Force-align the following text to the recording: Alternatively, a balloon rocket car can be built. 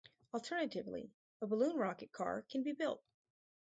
Alternatively, 0.33 1.11
a 1.43 1.45
balloon 1.45 1.75
rocket 1.77 2.11
car 2.11 2.41
can 2.49 2.63
be 2.63 2.71
built. 2.71 3.03